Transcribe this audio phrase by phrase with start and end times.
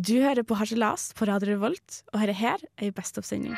[0.00, 3.52] Du hører på Harselas på Radio Revolt, og dette her er ei Best of-sending.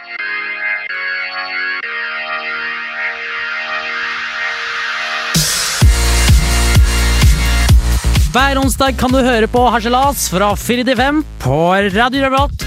[8.34, 11.62] Hver onsdag kan du høre på Harselas fra 4 til 5 på
[11.94, 12.66] Radio Revolt.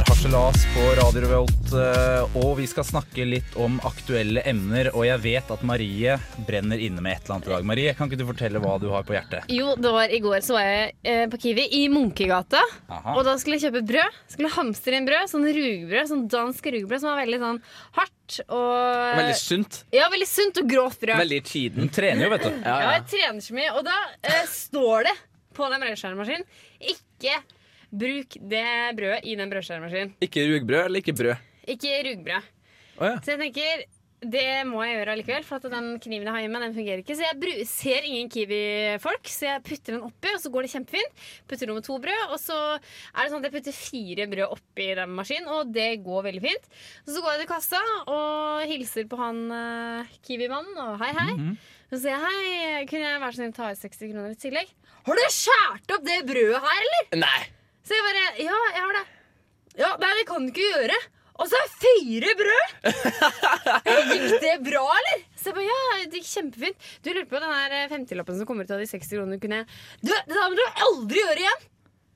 [0.00, 4.88] Er harselas på Radio Revolt, eh, og vi skal snakke litt om aktuelle emner.
[4.96, 6.14] Og jeg vet at Marie
[6.46, 7.66] brenner inne med et eller annet i dag.
[7.68, 9.50] Marie, kan ikke du fortelle hva du har på hjertet?
[9.52, 12.62] Jo, det var i går så var jeg eh, på Kiwi i Munkegata.
[12.88, 13.16] Aha.
[13.18, 14.18] Og da skulle jeg kjøpe brød.
[14.32, 17.62] Skulle hamstre inn brød, sånn rugbrød, sånn dansk rugbrød som var veldig sånn
[18.00, 19.80] hardt og Veldig sunt.
[19.96, 21.18] Ja, veldig sunt og grovt brød.
[21.26, 21.92] Veldig tiden.
[21.92, 22.52] Trener jo, vet du.
[22.56, 22.90] Ja, Ja, ja.
[22.96, 25.16] jeg trener så mye, og da eh, står det
[25.58, 26.46] på den brødskjæremaskinen
[26.94, 27.40] ikke
[27.90, 28.66] bruk det
[28.98, 30.16] brødet i den brødskjæremaskinen.
[30.24, 31.48] Ikke rugbrød eller ikke brød?
[31.70, 32.52] Ikke rugbrød.
[33.00, 33.16] Oh, ja.
[33.24, 33.88] Så jeg tenker
[34.20, 37.14] det må jeg gjøre allikevel, for at den kniven jeg har hjemme, den fungerer ikke.
[37.16, 41.22] Så jeg ser ingen Kiwi-folk, så jeg putter den oppi, og så går det kjempefint.
[41.48, 44.88] Putter nummer to brød, og så er det sånn at jeg putter fire brød oppi
[44.98, 46.68] den maskinen, og det går veldig fint.
[47.06, 47.80] Så, så går jeg til kassa
[48.12, 51.54] og hilser på han uh, Kiwi-mannen, og hei, hei.
[51.88, 54.76] Så sier jeg hei, kunne jeg være så snill ta ut 60 kroner i tillegg?
[55.08, 57.08] Har du skjært opp det brødet her, eller?
[57.24, 57.40] Nei.
[57.86, 59.06] Så jeg bare Ja, jeg har det.
[59.80, 60.98] Ja, Nei, det kan du ikke gjøre.
[61.40, 62.72] Og så er fire brød!
[64.10, 65.22] Gikk det bra, eller?
[65.40, 66.88] Så jeg bare, ja, det gikk kjempefint.
[67.00, 69.38] Du lurer på den her 50-lappen som kommer ut av de 60 kronene.
[69.40, 69.70] Kunne jeg
[70.02, 71.64] Du, Det der må du aldri gjøre igjen!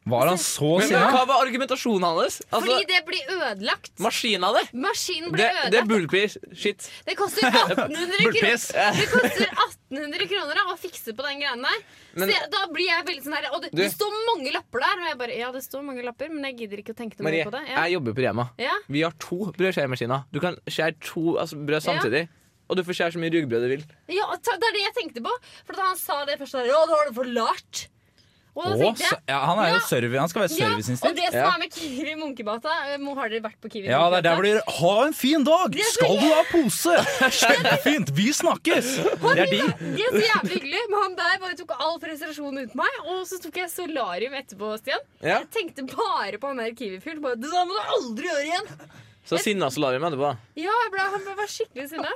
[0.06, 1.06] Var han så Men, men sinna?
[1.14, 2.34] hva var argumentasjonen hans?
[2.52, 3.92] Altså, Fordi det blir ødelagt.
[4.04, 4.62] Maskina di?
[4.76, 5.88] Maskinen Det, blir det er ødelagt.
[5.88, 6.34] bullpiss.
[6.52, 6.88] Shit.
[7.06, 8.18] Det koster 1800 kroner.
[8.20, 8.66] Bullpiss.
[8.68, 11.80] Det koster 1800 kroner da, å fikse på den greia der.
[12.20, 14.52] Men- så jeg, da blir jeg veldig sånn her Og det, Du- det står mange
[14.52, 15.00] lapper der.
[15.00, 17.24] Og jeg bare Ja, det står mange lapper, men jeg gidder ikke å tenke noe
[17.30, 17.64] Marie, mer på det.
[17.70, 17.82] Ja.
[17.86, 18.50] jeg jobber på Rema.
[18.58, 18.76] Ja.
[18.88, 20.24] Vi har to brødskjæremaskiner.
[20.32, 22.28] Du kan skjære to altså, brød samtidig.
[22.68, 23.84] Og du får skjære så mye rugbrød du vil.
[24.08, 25.32] Ja, ta- det er det jeg tenkte på.
[25.66, 27.88] For da han sa det først, der, ja, da har du for lært.
[28.54, 29.86] Og da tenkte jeg ja, han er jo Ja.
[29.88, 33.42] service, han skal være ja, og det som er med Kiwi Munkebata eh, Har dere
[33.42, 35.72] vært på Kiwi Ja, det er der hvor de Ha en fin dag!
[35.74, 36.94] Det Skal du ha pose?
[37.40, 38.12] Kjempefint!
[38.14, 38.92] Vi snakkes!
[39.24, 39.58] Det er de.
[39.82, 40.84] De er så jævlig hyggelige.
[40.92, 43.00] Men han der bare tok all frustrasjonen ut på meg.
[43.10, 45.02] Og så tok jeg solarium etterpå, Stian.
[45.24, 47.24] Jeg tenkte bare på han der Kiwi-fyren.
[47.42, 48.70] Det der må du aldri gjøre igjen.
[49.26, 50.30] Så sinna solarium etterpå.
[50.60, 52.12] Ja, jeg ble, han var skikkelig sinna.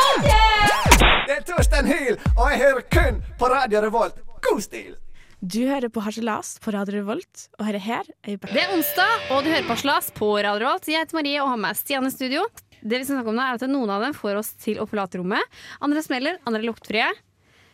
[0.00, 4.16] Det er Torstein Hyl, og jeg hører kun på Radio Revolt.
[4.44, 4.96] God stil!
[5.40, 8.72] Du hører på Harselas på Radio Revolt, og dette her er jeg Best Det er
[8.74, 10.88] onsdag, og du hører på Harselas på Radio Revolt.
[10.90, 12.42] Jeg heter Marie og har med Stian i studio.
[12.80, 14.88] Det vi skal snakke om nå er at Noen av dem får oss til å
[14.88, 15.60] forlate rommet.
[15.84, 17.08] Andre smeller, andre er luktfrie.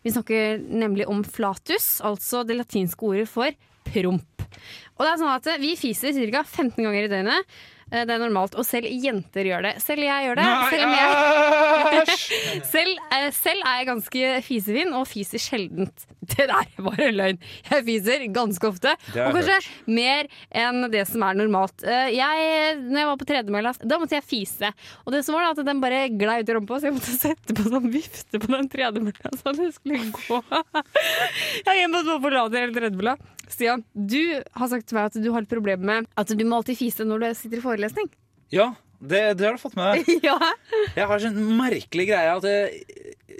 [0.07, 3.55] Vi snakker nemlig om flatus, altså det latinske ordet for
[3.87, 4.47] promp.
[4.97, 6.43] Og det er sånn at Vi fiser ca.
[6.47, 7.57] 15 ganger i døgnet.
[7.93, 9.75] Eh, Det er normalt, og selv jenter gjør det.
[9.85, 10.47] Selv jeg gjør det.
[10.73, 16.07] selv, jeg, selv, eh, selv er jeg ganske fisefin og fiser sjeldent.
[16.27, 17.37] Det der var en løgn.
[17.71, 20.27] Jeg fiser ganske ofte, og kanskje kanskje mer
[20.59, 21.85] enn det som er normalt.
[21.87, 24.73] Eh, Jeg, når jeg var på tredemølla, da måtte jeg fise.
[25.07, 27.15] Og det som var da, at den bare glei ut i rumpa, så jeg måtte
[27.29, 30.43] sette på sånn vifte på den tredemølla så det skulle gå.
[31.71, 33.15] Jeg måtte bare forlate hele tredemølla.
[33.47, 34.19] Stian, du
[34.59, 37.05] har sagt til meg at du har et problem med at du må alltid fise
[37.07, 37.76] når du sitter i forelesning.
[38.55, 40.21] Ja, det, det har du fått med deg.
[40.31, 40.39] ja.
[40.97, 42.85] Jeg har sånn merkelig greie at jeg,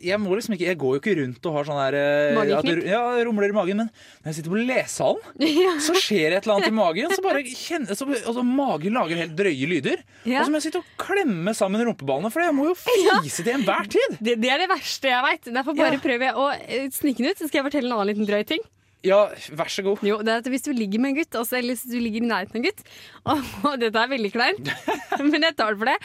[0.05, 2.83] jeg må liksom ikke Jeg går jo ikke rundt og har sånn der eh, Mageknip?
[2.83, 5.23] det- Ja, rumler i magen, men når jeg sitter på lesesalen,
[5.87, 7.15] så skjer et eller annet i magen.
[7.17, 10.05] Så bare kjenner så, altså, Magen lager helt drøye lyder.
[10.29, 10.43] Ja.
[10.43, 13.55] Og så må jeg sitte og klemme sammen rumpeballene, for jeg må jo fise til
[13.57, 14.19] enhver tid.
[14.21, 15.49] Det, det er det verste jeg veit.
[15.57, 16.05] Derfor bare Ja.
[16.05, 17.41] prøver jeg å eh, snike den ut.
[17.41, 18.61] Så skal jeg fortelle en annen liten drøy ting.
[19.07, 19.21] Ja,
[19.59, 20.03] vær så god.
[20.07, 22.25] Jo, det er at Hvis du ligger med en gutt, altså, eller hvis du ligger
[22.25, 22.85] i nærheten av en gutt
[23.67, 24.73] og, dette er veldig kleint,
[25.31, 25.97] men jeg tar det for det.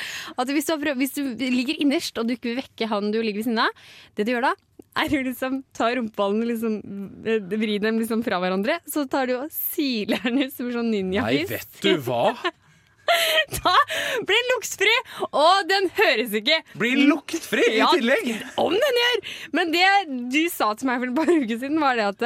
[0.44, 3.22] At hvis du, har hvis du ligger innerst og du ikke vil vekke han du
[3.22, 3.84] ligger ved siden av,
[4.18, 4.56] det du gjør da,
[5.02, 6.80] er å liksom ta rumpeballene liksom,
[7.24, 8.82] eh, vri dem liksom fra hverandre.
[8.92, 12.34] Så tar du og siler den ut som en sånn Nei, vet du hva?
[13.52, 13.74] Da
[14.24, 14.92] blir den luktfri,
[15.36, 18.30] og den høres ikke Blir luktfri i Ja, tillegg.
[18.62, 19.18] Om den gjør!
[19.58, 19.88] Men det
[20.32, 22.24] du sa til meg for et par uker siden, var det at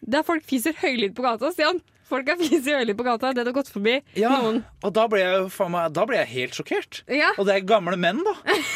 [0.00, 1.50] det, det er folk fiser høylyd på gata.
[1.54, 3.32] Stian, folk har fiser høylyd på gata.
[3.34, 4.60] Det har gått forbi Ja, noen.
[4.84, 7.00] og da ble jeg meg Da ble jeg helt sjokkert.
[7.10, 7.32] Ja.
[7.38, 8.34] Og det er gamle menn, da.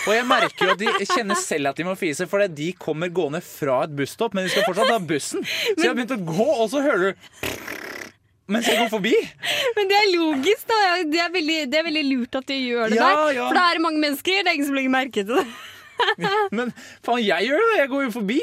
[0.08, 3.08] Og jeg merker jo at de kjenner selv at de må fise, for de kommer
[3.14, 5.44] gående fra et busstopp, men de skal fortsatt ha bussen.
[5.44, 7.70] Så jeg har begynt å gå, og så hører du
[8.50, 9.12] mens jeg går forbi.
[9.76, 10.78] Men det er logisk, da.
[11.06, 13.34] Det er veldig, det er veldig lurt at de gjør det Ja, der.
[13.36, 13.44] ja.
[13.46, 14.40] For da er det mange mennesker.
[14.42, 15.44] Det er ingen som legger merke til det.
[16.56, 16.72] Men
[17.04, 17.76] faen, jeg gjør det!
[17.82, 18.38] Jeg går jo forbi.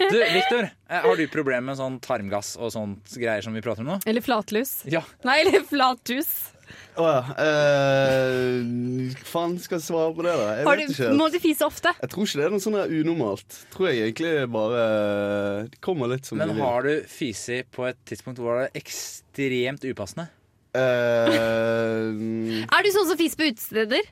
[0.00, 3.84] Du, Victor, eh, har du problemer med sånn tarmgass og sånt greier som vi prater
[3.86, 4.00] om nå?
[4.06, 4.78] Eller flatlus.
[4.90, 5.02] Ja.
[5.26, 6.30] Nei, eller flathus.
[6.98, 7.18] Å ja.
[7.44, 10.46] eh, faen skal jeg svare på det, da?
[10.58, 11.92] Jeg Har vet du, ikke må du fise ofte?
[12.00, 13.58] Jeg tror ikke det er noe sånn unormalt.
[13.74, 14.80] Tror jeg egentlig bare
[15.70, 16.64] Det kommer litt som Men det vil.
[16.66, 20.26] har du fisi på et tidspunkt hvor det er ekstremt upassende?
[20.76, 24.10] Eh, Er du sånn som fiser på utesteder?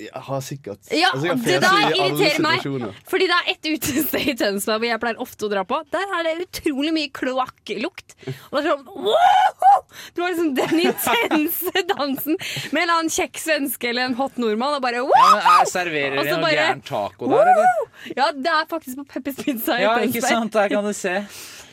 [0.00, 0.80] Jeg har sikkert.
[0.94, 2.64] Ja, Altså, det der irriterer meg.
[3.10, 5.80] Fordi det er ett utested i Tønsberg hvor jeg pleier ofte å dra på.
[5.92, 8.16] Der er det utrolig mye kloakklukt.
[8.50, 9.84] Og det er sånn wow!
[10.16, 14.38] Du har liksom den intense dansen med en eller annen kjekk svenske eller en hot
[14.40, 15.38] nordmann og bare Ja, wow!
[15.40, 17.88] Ja, jeg serverer så gæren taco der, eller?
[18.16, 20.54] Ja, det er faktisk på Peppers Pizza i Ja, ikke sant?
[20.54, 21.18] Der kan du se.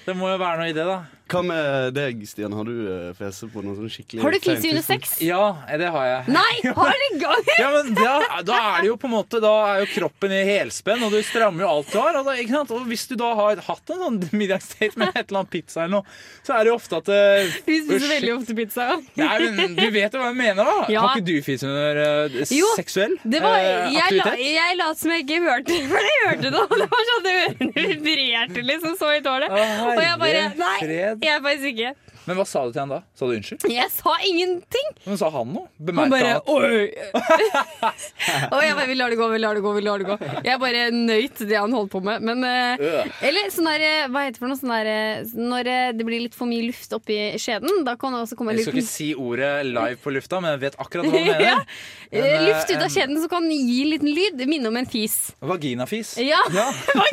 [0.08, 1.00] Det må jo være noe i det, da.
[1.28, 2.54] Hva med deg, Stian?
[2.56, 5.18] Har du uh, fese på noe sånn skikkelig Har du fise under sex?
[5.24, 5.42] Ja,
[5.80, 6.36] det har jeg.
[6.36, 7.50] Nei, har du gang?
[7.62, 8.14] Ja, men da,
[8.46, 11.20] da er det jo på en måte Da er jo kroppen i helspenn, og du
[11.26, 12.20] strammer jo alt du har.
[12.22, 12.74] Og, da, ikke sant?
[12.76, 16.00] og hvis du da har hatt en sånn middagsdate med et eller annet pizza eller
[16.00, 18.88] noe, så er det jo ofte at eh, Vi spiser veldig ofte pizza.
[19.20, 20.78] Nei, men Du vet jo hva jeg mener, da?
[20.94, 21.04] Ja.
[21.04, 22.02] Har ikke du fise under
[22.32, 24.46] uh, Jo, seksuell Det var, eh, jeg, la, aktivitet?
[24.56, 27.86] jeg lot som jeg ikke hørte For jeg hørte det, det var sånn at ørene
[28.08, 29.52] vibrerte liksom så i tårnet.
[29.52, 30.78] Å, Og jeg bare Nei,
[31.20, 31.30] fred.
[31.30, 31.94] jeg er faktisk ikke.
[32.28, 33.00] Men hva sa du til han da?
[33.16, 33.66] Sa du unnskyld?
[33.72, 34.90] Jeg sa ingenting.
[35.08, 35.68] Men sa han noe?
[35.78, 36.90] Han Bemerka han Oi!
[38.54, 40.18] Og jeg bare Vi lar det gå, vi lar det gå, vi lar det gå.
[40.46, 42.26] Jeg bare nøyt det han holdt på med.
[42.28, 43.08] Men eh, Øh.
[43.26, 44.60] Eller sånn der eh, Hva heter det for noe?
[44.60, 48.22] Sånn der eh, Når det blir litt for mye luft oppi skjeden, da kan det
[48.26, 51.14] også komme Jeg skal ikke si ordet live på lufta, men jeg vet akkurat hva
[51.16, 51.44] du mener.
[51.44, 51.56] Ja.
[52.12, 54.44] Men, Luft ut av skjeden som kan gi en liten lyd.
[54.50, 55.18] Minne om en fis.
[55.44, 56.14] Vaginafis.
[56.24, 56.40] Ja.
[56.56, 56.68] Ja.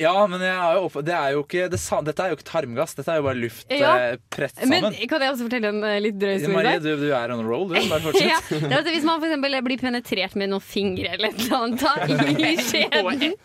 [0.00, 0.94] Ja, men jo opp...
[1.04, 1.78] det er ikke det.
[2.06, 3.90] Dette er jo ikke tarmgass, dette er jo bare luft Ja.
[4.00, 4.96] eh, prett Men sammen.
[5.10, 6.56] Kan jeg også fortelle en eh, litt drøy historie?
[6.56, 7.76] Marie, du, du er on a roll, du.
[7.90, 8.64] Bare Ja, fortsett.
[8.64, 11.84] det er at Hvis man eksempel blir penetrert med noen fingre eller et eller annet
[11.84, 11.92] da,
[12.32, 13.36] i skjeden,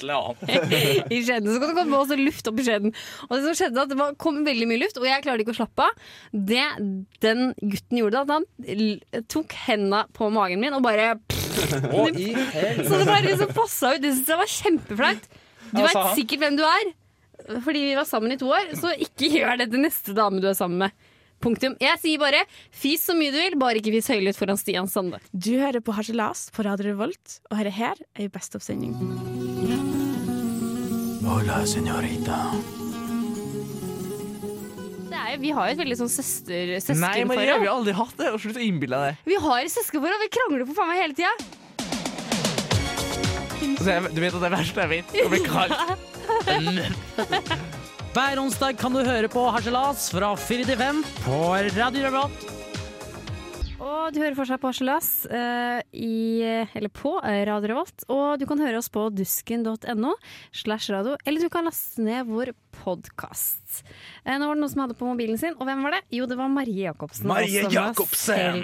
[1.17, 2.95] i skjeden, så kan det komme også luft opp i skjeden.
[3.27, 5.59] Og det som skjedde at det kom veldig mye luft, og jeg klarte ikke å
[5.61, 6.05] slappe av.
[6.31, 6.63] Det
[7.23, 12.85] den gutten gjorde, at han tok henda på magen min og bare Å, i helvete.
[12.87, 14.01] Så det bare liksom passa ut.
[14.03, 15.29] Det syns jeg var kjempeflaut.
[15.73, 16.89] Du veit sikkert hvem du er,
[17.63, 20.49] fordi vi var sammen i to år, så ikke gjør det til neste dame du
[20.49, 21.07] er sammen med.
[21.43, 21.75] Punktum.
[21.77, 22.39] Jeg sier bare
[22.73, 25.19] fis så mye du vil, bare ikke fis høylytt foran Stian Sande.
[25.31, 28.97] Du hører på Harselas på Radio Revolt, og dette her er ei Best of-sending.
[35.27, 38.33] Er Vi har jo et veldig sånn søster, Nei, Maria, vi har aldri hatt det.
[38.41, 39.23] Slutt å innbille deg.
[39.27, 41.66] Vi har et søskenforhold, vi krangler på faen meg hele tida.
[43.75, 45.71] Altså, jeg, du vet at det verste jeg vet, å bli kald.
[48.17, 51.41] Hver onsdag kan du høre på Harselas fra 4 til 5 på
[51.75, 52.47] Radio Revolt.
[53.77, 58.07] Og du hører fortsatt på Harselas uh, i, eller på eh, Radio Revolt.
[58.09, 60.13] Og du kan høre oss på dusken.no
[60.55, 63.83] slash radio, eller du kan laste ned vår podkast.
[64.25, 66.05] Uh, nå var det noen som hadde på mobilen sin, og hvem var det?
[66.17, 67.29] Jo, det var Marie Jacobsen.
[67.29, 68.63] Marie også meg Jacobsen!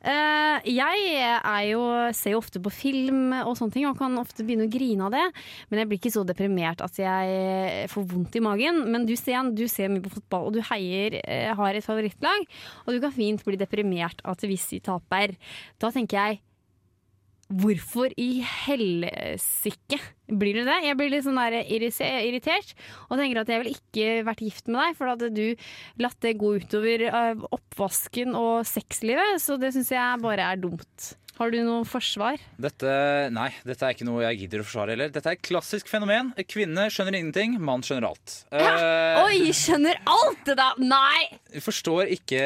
[0.00, 1.82] Eh, jeg jo,
[2.16, 5.14] ser jo ofte på film og sånne ting og kan ofte begynne å grine av
[5.14, 5.24] det.
[5.68, 8.84] Men jeg blir ikke så deprimert at jeg får vondt i magen.
[8.92, 12.46] Men du Sten, du ser mye på fotball, og du heier, uh, har et favorittlag.
[12.86, 15.36] Og du kan fint bli deprimert av at de taper.
[15.80, 16.40] Da tenker jeg
[17.50, 19.98] Hvorfor i helsike
[20.30, 20.76] blir du det?
[20.86, 22.74] Jeg blir litt sånn der irritert
[23.08, 25.64] og tenker at jeg ville ikke vært gift med deg, for da hadde du
[26.04, 29.40] latt det gå utover eh, oppvasken og sexlivet.
[29.42, 31.10] Så det syns jeg bare er dumt.
[31.40, 32.36] Har du noe forsvar?
[32.60, 32.90] Dette,
[33.32, 35.10] nei, dette er ikke noe jeg gidder å forsvare heller.
[35.14, 36.34] Dette er et klassisk fenomen.
[36.44, 38.34] Kvinne skjønner ingenting, mann skjønner alt.
[38.52, 40.70] Eh, Oi, skjønner alt det da!
[40.84, 41.30] Nei!
[41.64, 42.42] Forstår ikke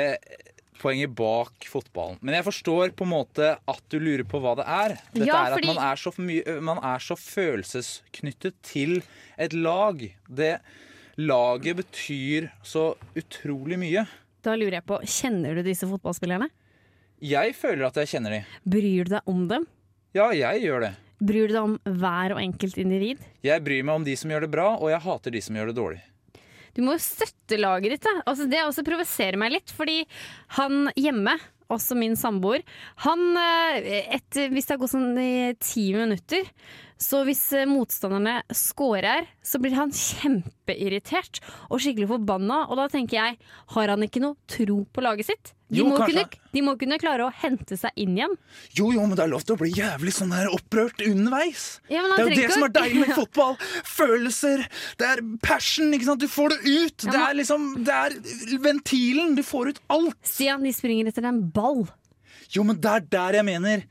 [0.85, 2.19] poenget bak fotballen.
[2.21, 4.97] Men jeg forstår på en måte at du lurer på hva det er.
[5.14, 9.00] Dette Ja, er at man er, så mye, man er så følelsesknyttet til
[9.41, 10.05] et lag.
[10.29, 10.59] Det
[11.17, 14.05] laget betyr så utrolig mye.
[14.45, 16.50] Da lurer jeg på, kjenner du disse fotballspillerne?
[17.25, 18.49] Jeg føler at jeg kjenner dem.
[18.69, 19.64] Bryr du deg om dem?
[20.14, 20.93] Ja, jeg gjør det.
[21.25, 23.23] Bryr du deg om hver og enkelt individ?
[23.47, 25.71] Jeg bryr meg om de som gjør det bra, og jeg hater de som gjør
[25.71, 26.03] det dårlig.
[26.75, 28.09] Du må jo støtte laget ditt.
[28.25, 30.02] Altså, det også provoserer meg litt, fordi
[30.59, 31.37] han hjemme,
[31.73, 32.61] også min samboer,
[33.07, 36.45] han eh, et, Hvis det har gått sånn i ti minutter,
[37.01, 42.63] så hvis eh, motstanderne scorer, så blir han kjempeirritert og skikkelig forbanna.
[42.71, 43.39] Og da tenker jeg,
[43.75, 45.53] har han ikke noe tro på laget sitt?
[45.75, 46.23] De, Jo, må, kunne,
[46.55, 48.37] de må kunne klare å hente seg inn igjen.
[48.79, 51.65] Jo, jo, men det er lov til å bli jævlig sånn her opprørt underveis.
[51.91, 53.59] Ja, men han Det er jo det ikke som er deilig med fotball.
[53.97, 54.65] Følelser.
[55.01, 55.91] Det er passion.
[55.97, 56.23] ikke sant?
[56.23, 57.09] Du får det ut.
[57.09, 58.19] Ja, Det er liksom, det er
[58.69, 59.35] ventilen.
[59.39, 60.21] Du får ut alt.
[60.29, 61.85] Stian, de springer etter en ball.
[62.55, 63.85] Jo, men det er der jeg mener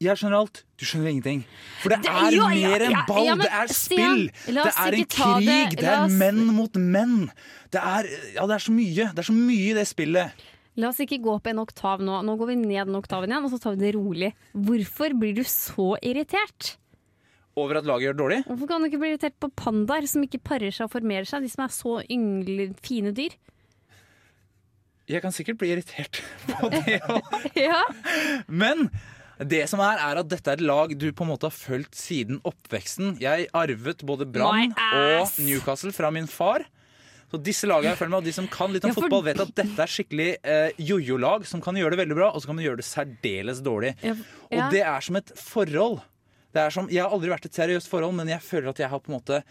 [0.00, 0.60] Jeg skjønner alt.
[0.78, 1.40] Du skjønner ingenting.
[1.82, 3.24] For det, Det- er jo, mer enn ball.
[3.26, 4.28] ja, men det er spill.
[4.30, 5.46] Stian, Det er en krig!
[5.46, 5.76] det- krig.
[5.80, 7.32] Det er oss- menn mot menn.
[7.70, 9.08] Det er, ja, det er så mye.
[9.12, 10.30] Det er så mye i det spillet.
[10.76, 12.22] La oss ikke gå opp en oktav nå.
[12.22, 14.32] Nå går vi ned den oktaven igjen, og så tar vi det rolig.
[14.54, 16.76] Hvorfor blir du så irritert?
[17.56, 18.44] Over at laget gjør det dårlig.
[18.46, 21.42] Hvorfor kan du ikke bli irritert på pandaer som ikke parer seg og formerer seg?
[21.42, 23.34] De som er så yngle, fine dyr.
[25.08, 27.56] Jeg kan sikkert bli irritert på det òg.
[27.56, 27.82] Ja.
[28.46, 28.90] Men
[29.46, 31.94] det som er, er at dette er et lag du på en måte har fulgt
[31.94, 33.16] siden oppveksten.
[33.22, 35.30] Jeg arvet både Brann og.
[35.38, 36.64] Newcastle fra min far.
[37.28, 39.24] Så disse lagene jeg følger med, og De som kan litt om Ja, for- fotball,
[39.28, 42.46] vet at dette er skikkelig eh, jojo-lag som kan gjøre det veldig bra, og så
[42.48, 43.94] kan de gjøre det særdeles dårlig.
[44.02, 44.14] Ja,
[44.50, 46.00] Og det er som et forhold.
[46.56, 48.88] Det er som, jeg har aldri vært et seriøst forhold, men jeg føler at jeg
[48.88, 49.42] har på en måte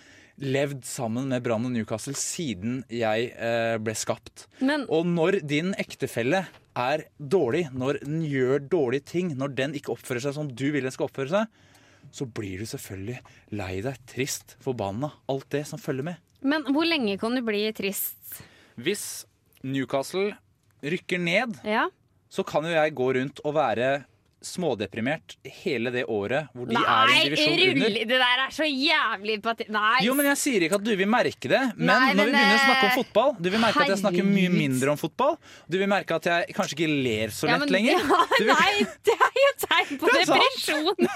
[0.41, 4.47] levd sammen med Brann og Newcastle siden jeg eh, ble skapt.
[4.59, 9.93] Men Og når din ektefelle er dårlig, når den gjør dårlige ting, når den ikke
[9.95, 11.47] oppfører seg som du vil den skal oppføre seg,
[12.13, 13.17] så blir du selvfølgelig
[13.57, 15.09] lei deg, trist, forbanna.
[15.29, 16.21] Alt det som følger med.
[16.41, 18.41] Men hvor lenge kan du bli trist?
[18.77, 19.25] Hvis
[19.65, 20.35] Newcastle
[20.85, 21.87] rykker ned, Ja.
[22.29, 24.05] så kan jo jeg gå rundt og være
[24.45, 27.87] smådeprimert hele det året hvor de er i Nei, divisjon under.
[27.87, 27.97] rull!
[28.11, 29.65] Det der er så jævlig pati...
[29.73, 30.01] Nei.
[30.05, 32.59] Jo, men Jeg sier ikke at du vil merke det, men Nei, når vi begynner
[32.59, 35.35] å snakke eh, om fotball Du vil merke at jeg snakker mye mindre om fotball.
[35.67, 38.05] Du vil merke at jeg kanskje ikke ler så Ja, lett men- lenger.
[38.07, 41.11] Ja, vil- nei, det er jo tegn på depresjon!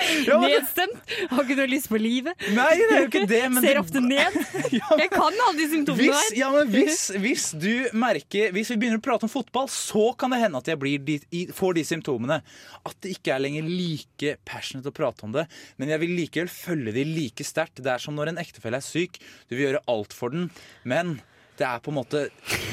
[0.00, 1.14] Nedstemt.
[1.30, 2.34] Har ikke noe lyst på livet.
[2.54, 3.40] Nei, det er jo ikke det.
[3.52, 4.38] Men Ser det- ofte ned.
[5.02, 6.38] Jeg kan alle de symptomene Hvis, der.
[6.40, 10.32] ja, men hvis, hvis du merker Hvis vi begynner å prate om fotball, så kan
[10.34, 11.18] det hende at jeg blir de,
[11.56, 12.40] får de symptomene.
[12.86, 15.46] At det ikke er lenger like passionate å prate om det.
[15.80, 17.82] Men jeg vil likevel følge de like sterkt.
[17.84, 19.20] Det er som når en ektefelle er syk.
[19.50, 20.48] Du vil gjøre alt for den,
[20.88, 21.18] men
[21.60, 22.22] det er på en måte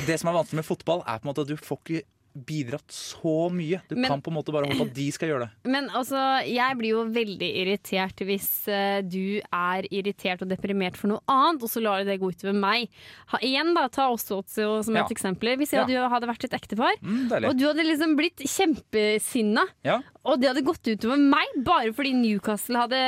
[0.07, 2.05] Det som er vanskelig med fotball, er på en måte at du får ikke
[2.45, 3.81] bidratt så mye.
[3.89, 5.49] Du Men- kan på en måte bare håpe at de skal gjøre det.
[5.71, 11.07] Men altså, jeg blir jo veldig irritert hvis uh, du er irritert og deprimert for
[11.07, 12.89] noe annet, og så lar du det gå utover meg.
[13.27, 15.05] Ha, igjen da, Ta oss også som Ja.
[15.05, 15.55] et eksempel.
[15.57, 15.83] Hvis jeg Ja.
[15.83, 20.01] og du hadde vært et ektepar, Mm, og du hadde liksom blitt kjempesinna, Ja.
[20.27, 22.99] Og det hadde gått utover meg bare fordi Newcastle hadde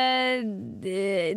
[0.87, 1.33] eh,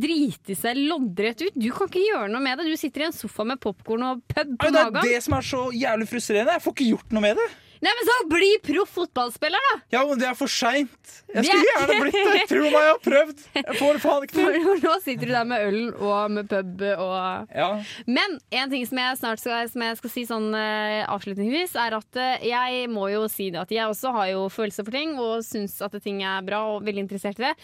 [0.00, 1.58] driti seg loddrett ut.
[1.58, 2.70] Du kan ikke gjøre noe med det.
[2.70, 4.96] Du sitter i en sofa med popkorn og pub på magen.
[4.96, 6.56] det er det som er så jævlig frustrerende.
[6.56, 7.48] Jeg får ikke gjort noe med det.
[7.84, 9.72] Nei, men så bli proff fotballspiller, da!
[9.92, 11.12] Ja, men det er for seint.
[11.34, 12.44] Jeg skulle er- gjerne blitt det.
[12.52, 13.42] Tro meg, jeg har prøvd.
[13.58, 14.68] Jeg får faen ikke til.
[14.86, 17.68] Nå sitter du der med øl og med pub og Ja.
[18.08, 21.98] Men en ting som jeg snart skal, som jeg skal si sånn uh, avslutningsvis, er
[21.98, 25.16] at uh, jeg må jo si det at jeg også har jo følelser for ting
[25.20, 27.54] og syns at ting er bra og veldig interessert i det.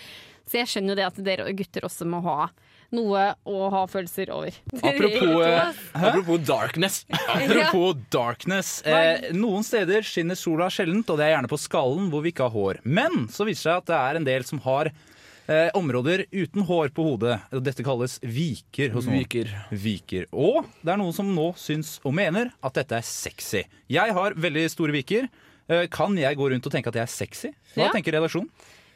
[0.49, 2.51] Så jeg skjønner jo det at dere gutter også må ha
[2.93, 4.55] noe å ha følelser over.
[4.79, 7.03] Apropos, eh, Apropos darkness.
[7.35, 8.75] apropos darkness.
[8.87, 12.49] Eh, noen steder skinner sola sjeldent, og det er gjerne på skallen hvor vi ikke
[12.49, 12.83] har hår.
[12.85, 16.67] Men så viser det seg at det er en del som har eh, områder uten
[16.69, 17.39] hår på hodet.
[17.65, 19.23] Dette kalles viker hos noen.
[19.25, 19.55] Viker.
[19.73, 20.29] Viker.
[20.33, 23.65] Og det er noen som nå syns og mener at dette er sexy.
[23.93, 25.27] Jeg har veldig store viker.
[25.71, 27.53] Eh, Kan jeg gå rundt og tenke at jeg er sexy?
[27.75, 27.93] Hva Ja.
[27.97, 28.53] tenker redaksjonen?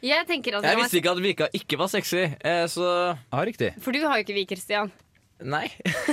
[0.07, 2.87] Jeg tenker at Jeg visste ikke at Vika ikke var sexy, eh, så
[3.17, 3.73] Ja, riktig.
[3.83, 4.91] For du har jo ikke viker, Stian.
[5.43, 5.67] nei.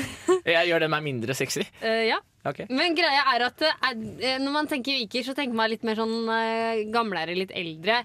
[0.55, 1.63] Jeg gjør det meg mindre sexy.
[1.81, 2.19] Eh, ja.
[2.45, 2.67] Ok.
[2.69, 6.29] Men greia er at eh, når man tenker viker, så tenker man litt mer sånn
[6.29, 8.03] uh, gamlere, litt eldre.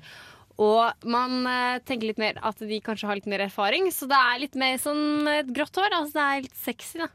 [0.59, 4.19] Og man eh, tenker litt mer at de kanskje har litt mer erfaring, så det
[4.19, 5.95] er litt mer sånn eh, grått hår.
[6.01, 7.07] Altså det er litt sexy, da.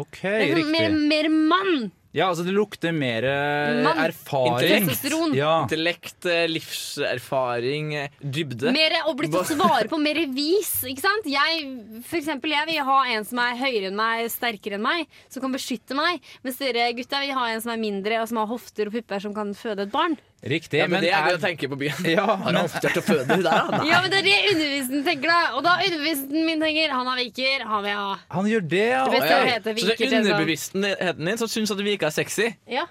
[0.00, 1.06] Ok, Det er sånn mer, riktig.
[1.12, 1.90] mer mann!
[2.10, 3.98] Ja, altså det lukter mer eh, Mann.
[4.02, 4.82] erfaring.
[4.82, 5.52] Intellekt, Ja.
[5.62, 8.72] Intellekt, eh, livserfaring, eh, dybde.
[8.74, 10.72] Mer å bli tatt vare på, mer vis.
[10.90, 11.28] Ikke sant?
[11.30, 11.68] Jeg,
[12.02, 15.44] for eksempel, jeg vil ha en som er høyere enn meg, sterkere enn meg, som
[15.44, 16.18] kan beskytte meg.
[16.42, 19.22] Mens dere gutta vil ha en som er mindre, og som har hofter og pupper,
[19.22, 20.18] som kan føde et barn.
[20.42, 22.06] Riktig, Ja, men det er gøy det å tenke på byen.
[22.16, 23.80] Ja, Har men, han ofte vært og føde det der, da?
[23.84, 25.40] Ja, men det er det undervisningen tenker, da.
[25.58, 28.14] Og da undervisningen min tenker han har viker, han vil ha.
[28.38, 29.02] han gjør det, ja.
[29.04, 29.50] Det beste ja, ja.
[29.58, 32.48] heter viker, Så det er sånn- underbevisstheten din som syns at viker er sexy?
[32.72, 32.86] Ja.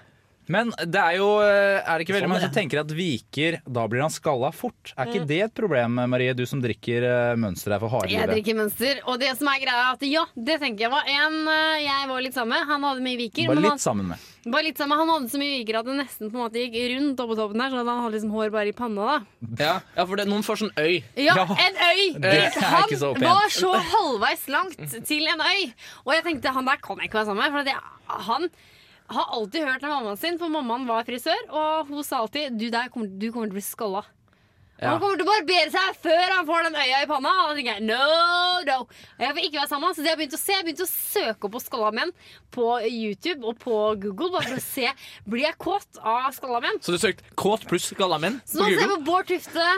[0.50, 3.58] Men det er jo eh, Er det ikke veldig Sånn mange som tenker at viker,
[3.66, 4.92] da blir han skalla fort?
[4.96, 8.58] Er ikke det et problem, Marie, du som drikker uh, mønster her for Jeg drikker
[8.58, 9.02] mønster.
[9.10, 12.08] Og det som er greia, er at ja, det tenker jeg var en eh, jeg
[12.10, 12.66] var litt sammen med.
[12.70, 13.50] Han hadde mye viker.
[13.50, 14.24] Bare men litt han, sammen med.
[14.46, 15.02] bare litt sammen.
[15.02, 17.62] han hadde så mye viker at det nesten på en måte gikk rundt oppå toppen
[17.62, 17.70] der.
[17.70, 19.06] Så han hadde liksom hår bare i panna.
[19.06, 20.98] da Ja, ja for det, noen får sånn øy.
[21.20, 22.02] Ja, Ja, en øy!
[22.18, 25.70] det er han ikke så var så halvveis langt til en øy.
[26.06, 27.54] Og jeg tenkte han der kan jeg ikke være sammen med.
[27.54, 28.50] For at jeg, han
[29.10, 32.68] har alltid hørt av mammaen sin, for mammaen var frisør, og hun sa alltid du,
[32.72, 34.02] der kommer, du kommer til å bli skalla.
[34.80, 34.94] Ja.
[34.94, 37.32] Han kommer til å barbere seg før han får den øya i panna.
[37.42, 37.98] Og da tenker jeg, no,
[38.64, 38.76] no.
[39.20, 41.48] Jeg vil ikke være sammen så det jeg begynte å se Jeg begynte å søke
[41.48, 42.12] opp på skalla menn
[42.56, 44.88] på YouTube og på Google bare for å se
[45.28, 46.80] Blir jeg kåt av skalla menn.
[46.80, 48.56] Så du søkte kåt pluss skalla menn på Google?
[48.56, 49.68] Så nå ser jeg på Bård Tufte.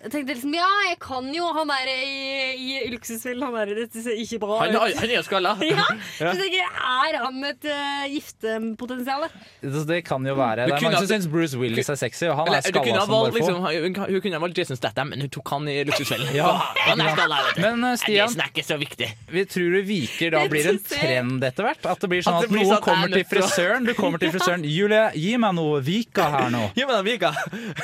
[0.00, 3.42] Jeg tenkte liksom, ja, jeg kan jo han der i, i Luksusfellen.
[3.44, 4.76] Han der, dette ser ikke bra Han, ut.
[4.80, 5.50] er- han er skalla.
[5.70, 5.84] Ja,
[6.32, 9.26] så tenker jeg, Er han et uh, giftepotensial?
[9.60, 10.64] Så Det kan jo være.
[10.70, 13.02] Det er mange som syns Bruce Willis er sexy, og han Eller, er du skalla
[13.04, 15.68] som valgt, bare liksom, hun, hun kunne ha valgt Jason Statham, men hun tok han
[15.68, 16.32] i Luksusfellen.
[16.36, 16.48] Ja.
[16.86, 17.62] Han er skalla, vet du.
[17.66, 19.10] Men uh, Stian, det er ikke så viktig.
[19.36, 21.84] vi tror du viker da blir en trend etter hvert?
[21.92, 23.84] At det blir sånn At noen sånn kommer er til frisøren.
[23.84, 24.64] Du kommer til frisøren.
[24.64, 26.64] Julie, gi meg noe Vika her nå.
[26.78, 27.34] Gi meg noe Vika.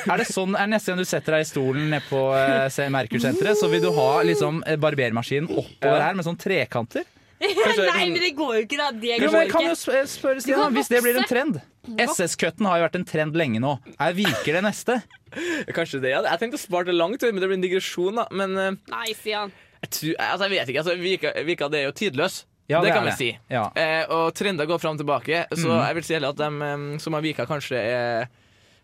[0.09, 3.59] Er det sånn, er neste gang du setter deg i stolen nede på eh, Merkur-senteret,
[3.59, 7.05] så vil du ha liksom eh, barbermaskinen oppover her med sånn trekanter?
[7.37, 8.87] Nei, men det går jo ikke, da.
[8.97, 9.75] Det Jo, men jeg kan ikke.
[9.93, 11.59] jo spørre Stian, hvis det blir en trend.
[11.87, 13.75] SS-cutten har jo vært en trend lenge nå.
[13.93, 14.97] Jeg Viker det neste?
[15.77, 16.23] Kanskje det, ja.
[16.25, 18.25] Jeg tenkte å spare det langt, men det blir en digresjon, da.
[18.33, 19.53] Men eh, Nei, Stian.
[19.83, 20.83] jeg, tror, altså, jeg vet ikke.
[20.83, 22.41] Altså, Vika, Vika det er jo tidløs.
[22.67, 23.29] Ja, det, det kan vi si.
[23.53, 23.67] Ja.
[23.79, 25.77] Eh, og trender går fram og tilbake, så mm.
[25.77, 28.27] jeg vil si heller at de eh, som har Vika, kanskje er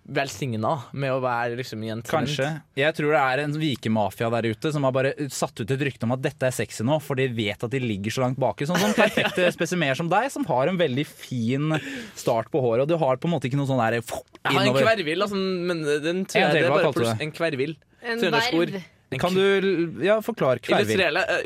[0.03, 2.27] velsigna med å være liksom i en trend.
[2.27, 2.47] Kanskje.
[2.79, 6.07] Jeg tror det er en vikemafia der ute som har bare satt ut et rykte
[6.07, 8.67] om at dette er sexy nå, for de vet at de ligger så langt baki.
[8.69, 11.77] Sånn som perfekte spesimener som deg, som har en veldig fin
[12.19, 12.83] start på håret.
[12.85, 14.87] Og du har på en måte ikke noe sånn der Jeg har en innover.
[14.89, 17.77] kvervill, altså, men den tror En jeg det er bare pluss en kvervill.
[18.03, 18.81] En verv.
[19.21, 20.97] Kan du ja, forklare kvervill?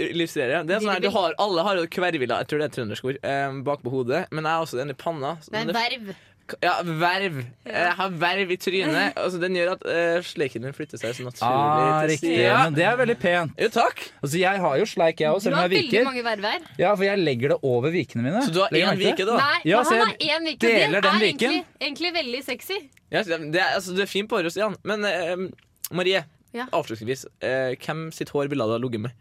[0.07, 0.63] Illustrere, eh.
[0.67, 3.09] Det er sånn her, du har, alle har jo kvervilla, jeg tror det er trøndersk
[3.09, 4.25] ord, eh, bak på hodet.
[4.31, 5.35] Men jeg har også den i panna.
[5.43, 6.15] Det er en er- verv.
[6.63, 7.41] Ja, verv.
[7.67, 9.17] Jeg har verv i trynet.
[9.19, 12.31] Altså, den gjør at uh, sleiken min flytter seg så naturlig Ah, til riktig.
[12.37, 12.53] sida.
[12.63, 13.51] Men det er veldig pent.
[13.59, 14.03] Jo, takk.
[14.23, 16.67] Altså, jeg har jo sleik, jeg òg, Du selv om har veldig mange verver.
[16.79, 18.41] Ja, for jeg legger det over vikene mine.
[18.47, 19.35] Så du har én vike, da?
[19.41, 20.63] Nei, Ja, han har én vike.
[20.67, 21.51] deler det den er viken.
[21.51, 22.79] egentlig, egentlig veldig sexy.
[23.11, 24.75] Ja, det, er, altså, det er fint på håret, Stian.
[24.83, 25.47] Men uh,
[25.91, 26.23] Marie,
[26.55, 26.65] Ja.
[26.71, 27.25] avslutningsvis.
[27.43, 29.11] Uh, hvem sitt hår ville du ha ligget med?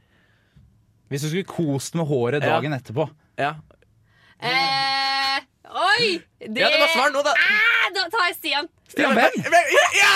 [1.11, 2.55] Hvis du skulle kost med håret Ja.
[2.59, 3.11] dagen etterpå.
[3.39, 3.55] Ja.
[4.43, 5.06] Eh,
[6.01, 6.21] oi!
[6.39, 7.33] Det, ja, det var svar nå, da.
[7.33, 8.69] Ah, da tar jeg Stian.
[8.89, 9.39] Stian, hvem?
[9.97, 10.13] Ja!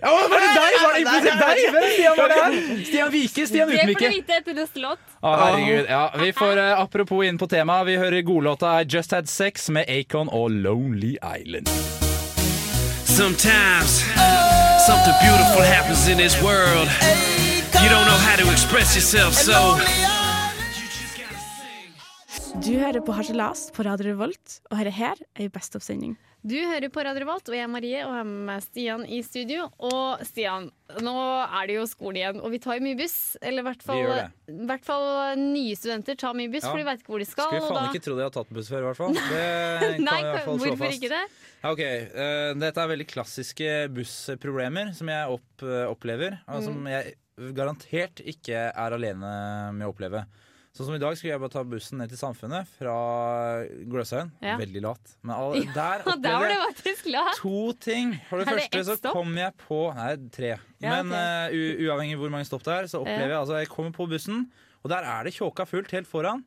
[0.00, 0.12] ja!
[0.30, 0.76] var det deg?
[0.82, 1.60] Var det implisitt deg?
[1.74, 2.84] Hvem Stian var det her?
[2.88, 4.12] Stian Vike, Stian Det får du Utenvike.
[4.14, 5.02] vite etter neste låt.
[5.20, 5.90] Å, herregud.
[5.90, 7.86] Ja, vi får uh, apropos inn på temaet.
[7.90, 11.68] Vi hører godlåta I Just Had Sex med Acon og Lonely Island.
[13.04, 14.02] Sometimes
[14.86, 16.88] something beautiful happens in this world.
[17.82, 19.76] You don't know how to express yourself, so
[22.64, 26.14] Du hører på Harselas på Radio Revolt, og dette her er Best of-sending.
[26.46, 29.18] Du hører på Radio Revolt, og jeg er Marie, og jeg har med Stian i
[29.26, 29.66] studio.
[29.82, 30.68] Og Stian,
[31.02, 31.14] nå
[31.44, 33.16] er det jo skole igjen, og vi tar jo mye buss.
[33.42, 34.06] Eller i hvert fall,
[34.70, 35.06] hvert fall
[35.42, 36.70] nye studenter tar mye buss, Ja.
[36.72, 37.50] for de vet ikke hvor de skal.
[37.50, 39.12] Skulle faen da- ikke tro de har tatt buss før, i hvert fall.
[39.16, 41.02] Det kan Nei, jeg i hvert fall slå hvorfor fast.
[41.02, 41.24] ikke det?
[41.62, 46.78] Ja, ok, uh, Dette er veldig klassiske bussproblemer som jeg opp, uh, opplever, og som
[46.82, 46.90] Mm.
[46.94, 50.24] jeg garantert ikke er alene med å oppleve.
[50.76, 52.94] Sånn som I dag skulle jeg bare ta bussen ned til Samfunnet fra
[53.88, 54.32] Gløshaugen.
[54.44, 54.58] Ja.
[54.60, 55.14] Veldig lat.
[55.24, 58.12] Men all, der opplevde jeg to ting.
[58.28, 60.50] For det det første så kom jeg på Nei, tre.
[60.84, 61.56] Ja, Men okay.
[61.56, 64.44] uh, uavhengig hvor mange stopp det er, så opplever jeg altså Jeg kommer på bussen,
[64.84, 66.44] og der er det tjåka fullt helt foran.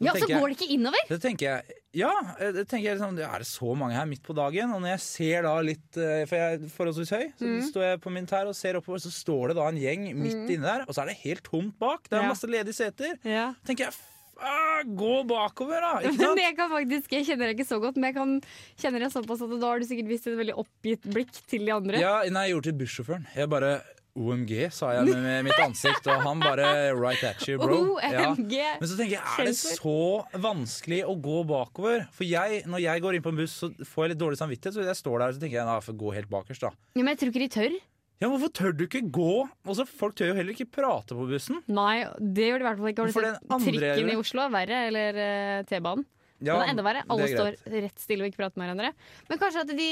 [0.00, 1.02] Ja, så jeg- går det ikke innover.
[1.08, 4.22] det tenker jeg Ja, eh, det tenker jeg liksom, er det så mange her midt
[4.22, 4.70] på dagen?
[4.72, 7.62] Og når jeg ser da litt eh, For jeg er forholdsvis høy, så Mm.
[7.72, 10.48] står jeg på min tær og ser oppover, så står det da en gjeng midt
[10.54, 12.08] inne der, og så er det helt tomt bak.
[12.08, 12.28] Det er Ja.
[12.28, 13.18] masse ledige seter.
[13.24, 13.54] Ja.
[13.66, 13.94] tenker jeg
[14.42, 16.00] ah, gå bakover, da!
[16.00, 16.38] Ikke sant?
[16.40, 18.40] jeg kan faktisk, jeg kjenner deg ikke så godt, men jeg kan,
[18.78, 21.72] kjenner deg såpass at da har du sikkert vist et veldig oppgitt blikk til de
[21.72, 21.98] andre.
[22.00, 23.26] Ja, nei, jeg gjorde det til bussjåføren.
[23.36, 23.82] Jeg bare
[24.18, 26.66] OMG, sa jeg med, mitt ansikt, og han bare
[26.98, 27.98] right at you, bro.
[28.02, 28.30] Ja.
[28.32, 28.56] OMG.
[28.80, 30.00] Men så tenker jeg, er det så
[30.42, 32.08] vanskelig å gå bakover?
[32.16, 34.76] For jeg, når jeg går inn på en buss, så får jeg litt dårlig samvittighet.
[34.76, 36.74] Så jeg står der og så tenker jeg, nei, jeg får gå helt bakerst, da.
[36.98, 37.80] Ja, men jeg tror ikke de tør.
[38.20, 39.34] Ja, Hvorfor tør du ikke gå?
[39.64, 41.62] Også, Folk tør jo heller ikke prate på bussen.
[41.72, 43.06] Nei, det gjør de i hvert fall ikke.
[43.06, 44.12] Har du sett trikken det.
[44.12, 44.44] i Oslo?
[44.44, 46.04] er Verre, eller uh, T-banen?
[46.40, 47.04] Ja, Den er enda verre.
[47.12, 48.92] Alle står rett stille og ikke prater med hverandre.
[49.28, 49.88] Men kanskje at de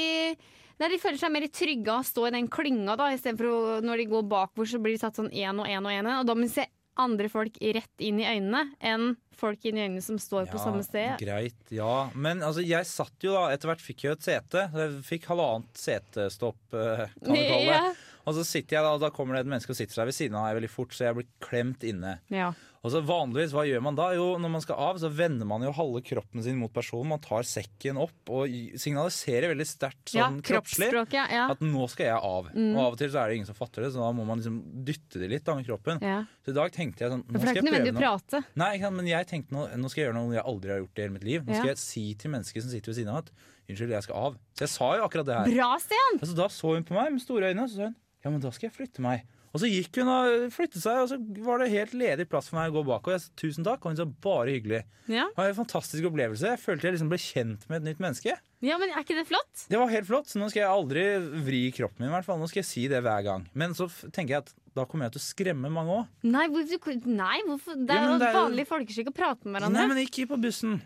[0.79, 4.03] Nei, De føler seg mer trygge av å stå i den klynga, da, istedenfor når
[4.03, 6.11] de går bakover, så blir de satt sånn én og én og én.
[6.19, 6.67] Og da må de se
[6.99, 10.83] andre folk rett inn i øynene enn folk inn i øynene som står på samme
[10.83, 11.15] sted.
[11.21, 12.09] Greit, ja.
[12.15, 14.65] Men altså, jeg satt jo da Etter hvert fikk jeg et sete.
[14.75, 17.79] Jeg fikk halvannet setestopp, eh, kan vi kalle det.
[17.79, 17.83] Ja.
[18.27, 20.13] Og så sitter jeg da, og da kommer det et menneske og sitter seg ved
[20.13, 22.17] siden av meg veldig fort, så jeg blir klemt inne.
[22.29, 22.51] Ja.
[22.79, 24.05] Og så vanligvis, hva gjør man da?
[24.15, 27.09] Jo, når man skal av, så vender man jo halve kroppen sin mot personen.
[27.11, 31.33] Man tar sekken opp og signaliserer veldig sterkt ja, sånn kroppslig kroppsspråket.
[31.35, 31.49] Ja.
[31.51, 32.47] at nå skal jeg av.
[32.55, 32.69] Mm.
[32.71, 34.39] Og av og til så er det ingen som fatter det, så da må man
[34.39, 35.99] liksom dytte det litt da med kroppen.
[36.07, 36.21] Ja.
[36.45, 38.43] Så i dag tenkte jeg sånn For Nå det er ikke nødvendig å prate.
[38.63, 41.03] Nei, men jeg tenkte nå, nå skal jeg gjøre noe jeg aldri har gjort i
[41.03, 41.43] hele mitt liv.
[41.43, 41.59] Nå Ja.
[41.59, 43.33] skal jeg si til mennesker som sitter ved siden av at
[43.69, 44.37] Unnskyld, jeg skal av.
[44.57, 45.49] Så jeg sa jo akkurat det her.
[45.53, 46.15] Bra, Sten!
[46.17, 48.41] Altså, da så hun på meg med store øyne, og så sa hun ja, men
[48.43, 49.27] da skal jeg flytte meg.
[49.49, 52.59] Og så gikk hun og flyttet seg, og så var det helt ledig plass for
[52.59, 53.07] meg å gå bak.
[53.07, 54.83] Og jeg sa tusen takk, og hun sa bare hyggelig.
[55.09, 55.25] Ja.
[55.31, 56.51] Det var en fantastisk opplevelse.
[56.53, 58.35] Jeg følte jeg liksom ble kjent med et nytt menneske.
[58.61, 59.65] ja, men er ikke det flott?
[59.71, 61.05] Det var helt flott, så nå skal jeg aldri
[61.47, 62.11] vri kroppen min.
[62.11, 62.37] i hvert fall.
[62.41, 63.47] Nå skal jeg si det hver gang.
[63.57, 66.13] Men så tenker jeg at da kommer jeg til å skremme mange òg.
[66.29, 67.81] Nei, nei, hvorfor?
[67.89, 69.73] Det er jo er vanlig folkeskikk å prate med hverandre.
[69.73, 70.77] Nei, Nei, men ikke på bussen.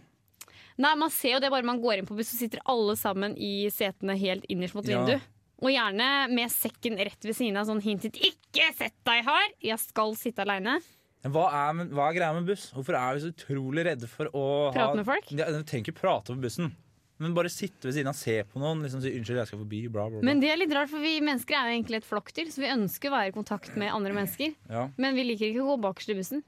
[0.77, 3.35] Nei, Man ser jo det bare man går inn på buss, så sitter alle sammen
[3.37, 5.03] i setene helt innerst mot Ja.
[5.03, 5.21] vinduet.
[5.61, 9.79] Og gjerne med sekken rett ved siden av, sånn hintet 'ikke sett deg her', jeg
[9.79, 10.81] skal sitte aleine.
[11.23, 12.71] Hva hva er greia med buss?
[12.75, 15.31] Hvorfor er vi så utrolig redde for å Prate ha med folk?
[15.31, 16.73] Ja, Du trenger ikke prate på bussen.
[17.19, 19.87] Men bare sitte ved siden av, se på noen, liksom si 'unnskyld, jeg skal forbi',
[19.91, 20.25] bla, bla, bla.
[20.25, 22.73] Men det er litt rart, for vi mennesker er jo egentlig et flokkdyr, så vi
[22.73, 24.55] ønsker å være i kontakt med andre mennesker.
[24.69, 24.89] ja.
[24.97, 26.43] Men vi liker ikke å gå bakerst i bussen.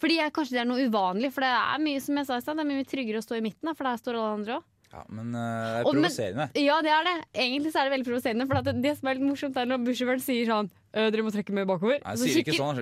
[0.00, 2.40] Fordi jeg, Kanskje det er noe uvanlig, for det er mye som jeg sa i
[2.40, 4.64] sted, det er mye tryggere å stå i midten, for der står alle andre òg.
[4.92, 6.46] Ja, men uh, det er provoserende.
[6.62, 7.14] Ja, det er det.
[7.34, 8.46] Egentlig så er det veldig provoserende.
[8.48, 11.32] For det, det som er litt morsomt, er når bussjåføren sier sånn «Øh, Dere må
[11.34, 11.98] trekke mer bakover.
[12.00, 12.78] Nei, jeg sier ikke sånn.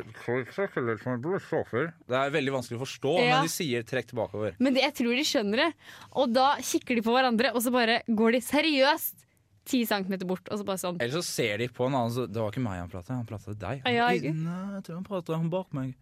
[2.07, 3.40] Det er veldig vanskelig å forstå, Ja.
[3.40, 4.55] men de sier 'trekk tilbakeover'.
[4.61, 5.71] Men det, jeg tror de skjønner det.
[6.14, 9.25] Og da kikker de på hverandre, og så bare går de seriøst
[9.64, 10.47] ti centimeter bort.
[10.53, 11.01] Og så bare sånn.
[11.01, 13.27] Eller så ser de på en annen så Det var ikke meg han prata, han
[13.27, 13.83] prata til deg.
[13.88, 15.95] Ja, Nei, jeg tror han prata bak meg.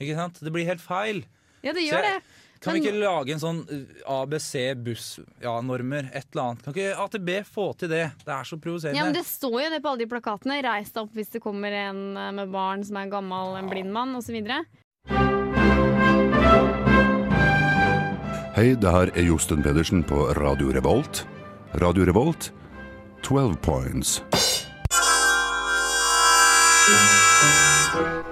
[0.00, 0.40] Ikke sant?
[0.42, 1.24] Det blir helt feil.
[1.62, 2.22] Ja, det gjør jeg- det.
[2.62, 4.52] Kan Men- vi ikke lage en sånn uh, ABC
[4.86, 6.62] buss-normer, et eller annet?
[6.62, 8.04] Kan ikke AtB få til det?
[8.22, 8.98] Det er så provoserende.
[9.00, 10.60] Ja, men Det står jo det på alle de plakatene.
[10.62, 13.90] Reis deg opp hvis det kommer en eh, med barn som er gammel, en blind
[13.90, 14.38] mann osv.
[18.54, 21.24] Hei, det her er Josten Pedersen på Radio Revolt.
[21.82, 22.52] Radio Revolt,
[23.26, 24.20] 12 points.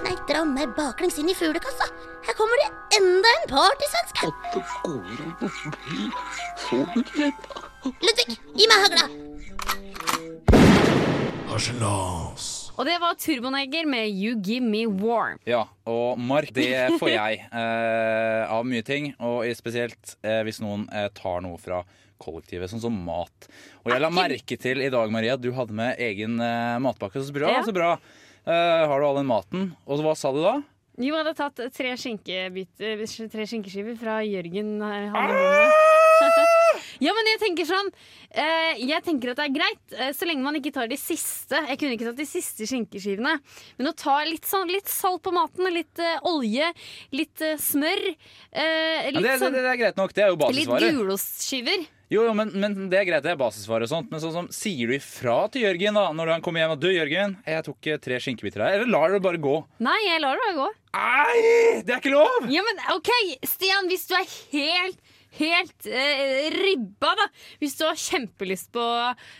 [0.04, 1.90] Nei, dra meg baklengs inn i fuglekassa.
[2.28, 4.30] Her kommer det enda en partysvenske.
[8.04, 9.06] Ludvig, gi meg hagla.
[12.80, 15.40] Og det var Turbonegger med You Give Me Warm.
[15.48, 19.10] Ja, og mark, det får jeg eh, av mye ting.
[19.20, 21.82] Og spesielt eh, hvis noen eh, tar noe fra
[22.20, 23.48] kollektivet, sånn som mat.
[23.84, 27.20] Og jeg la merke til i dag, Maria, at du hadde med egen eh, matpakke.
[27.24, 27.62] Så bra, Ja.
[27.66, 27.94] så bra.
[28.46, 29.70] Eh, har du all den maten?
[29.84, 30.56] Og hva sa du da?
[31.00, 34.74] Jo, hadde tatt tre, skinkebiter, tre skinkeskiver fra Jørgen.
[34.84, 35.86] i bommet.
[37.04, 37.86] ja, men jeg tenker sånn
[38.36, 41.56] eh, Jeg tenker at det er greit, eh, så lenge man ikke tar de siste.
[41.70, 43.36] Jeg kunne ikke tatt de siste skinkeskivene.
[43.78, 46.68] Men å ta litt, sånn, litt salt på maten, litt eh, olje,
[47.16, 50.14] litt eh, smør litt Ja, det, det, sånn, det er greit nok.
[50.16, 50.90] Det er jo basisvaret.
[50.90, 51.88] litt gulostskiver.
[52.10, 54.08] Jo, jo, men, men det er greit, det er basisvaret og sånt.
[54.10, 56.88] Men sånn som, sier du ifra til Jørgen da når han kommer hjem og du,
[56.90, 58.80] Jørgen, jeg tok eh, tre skinkebiter her.
[58.80, 59.54] Eller lar du det bare gå?
[59.86, 60.66] Nei, jeg lar det bare gå.
[60.98, 61.36] Nei,
[61.86, 62.50] det er ikke lov!
[62.50, 63.12] Ja, men OK,
[63.46, 64.98] Stian, hvis du er helt
[65.38, 67.28] Helt eh, ribba, da.
[67.62, 68.82] Hvis du har kjempelyst på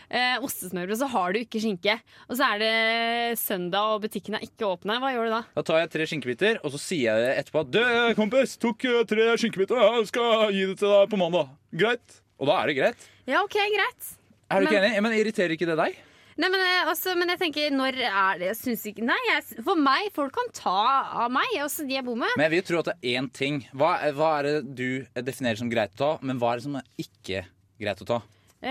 [0.07, 1.97] eh, ostesmørbrød, så har du ikke skinke.
[2.29, 5.01] Og så er det søndag, og butikken er ikke åpne.
[5.03, 5.41] Hva gjør du da?
[5.59, 7.83] Da tar jeg tre skinkebiter, og så sier jeg etterpå at Du,
[8.15, 9.83] kompis, tok eh, tre skinkebiter.
[9.99, 11.51] Jeg skal gi det til deg på mandag.
[11.75, 12.20] Greit?
[12.41, 13.03] Og da er det greit.
[13.29, 14.07] Ja, OK, greit.
[14.51, 15.01] Er du ikke Men- enig?
[15.05, 15.99] Men irriterer ikke det deg?
[16.41, 19.75] Nei, men, eh, altså, men jeg tenker, når er det syns ikke Nei, jeg, for
[19.77, 20.77] meg, folk kan ta
[21.25, 22.29] av meg, også de jeg bor med.
[22.39, 23.59] Men jeg vil tro at det er én ting.
[23.75, 26.75] Hva, hva er det du definerer som greit å ta, men hva er det som
[26.79, 27.43] er ikke
[27.83, 28.21] greit å ta?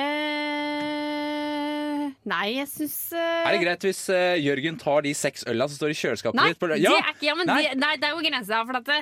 [0.00, 5.66] Eh, nei, jeg syns eh, Er det greit hvis eh, Jørgen tar de seks øla
[5.68, 6.66] som står i kjøleskapet Nei, ditt?
[6.72, 6.94] det Ja!
[6.98, 7.61] er ikke, ja, Nei.
[7.66, 8.62] Det, nei, det er jo grensa.
[8.68, 9.00] For at det,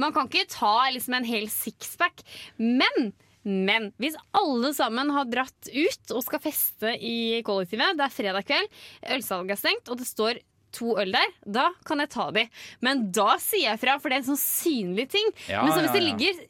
[0.00, 2.24] man kan ikke ta liksom, en hel sixpack.
[2.58, 3.10] Men,
[3.48, 8.46] men hvis alle sammen har dratt ut og skal feste i kollektivet, det er fredag
[8.48, 8.70] kveld,
[9.16, 10.40] ølsalget er stengt, og det står
[10.76, 12.44] to øl der, da kan jeg ta de.
[12.84, 15.30] Men da sier jeg fra, for det er en sånn synlig ting.
[15.48, 16.42] Ja, men så hvis det ligger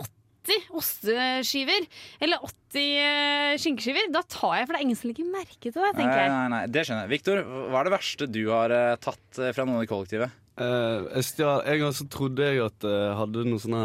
[0.00, 1.86] åtte 80 osteskiver
[2.24, 5.76] eller 80 eh, skinkeskiver, da tar jeg, for det er ingen som legger merke til
[5.76, 6.32] det, tenker Nei, jeg.
[6.34, 7.12] nei, nei, det skjønner jeg.
[7.14, 10.38] Victor, hva er det verste du har eh, tatt eh, fra noen i kollektivet?
[10.60, 13.78] Eh, jeg stjal, en gang så trodde jeg at jeg hadde noe sånn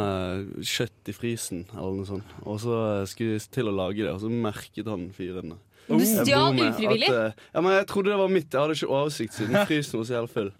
[0.60, 2.36] kjøtt i frysen, eller noe sånt.
[2.44, 5.62] Og så skulle jeg til å lage det, og så merket han fyren det.
[5.86, 7.10] Du stjal ufrivillig?
[7.14, 8.48] at, uh, ja, men Jeg trodde det var mitt.
[8.50, 10.52] Jeg hadde ikke oversikt siden frysen var så jævlig full.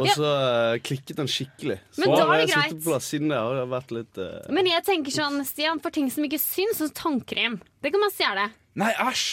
[0.00, 1.78] Og så uh, klikket han skikkelig.
[1.92, 2.72] Så Men da er har det jeg greit.
[2.72, 3.40] sittet på plass siden det.
[3.42, 6.92] Har vært litt uh, Men jeg tenker sånn, Stian, for ting som ikke syns, som
[6.96, 8.48] tannkrem, det kan man stjele.
[8.80, 9.26] Nei, æsj!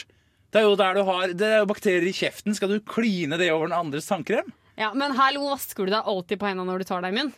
[0.49, 2.55] Det er jo der du har Det er jo bakterier i kjeften.
[2.57, 4.49] Skal du kline det over den andres tannkrem?
[4.79, 7.31] Ja, men hallo, vasker du deg alltid på hendene når du tar deg i munn?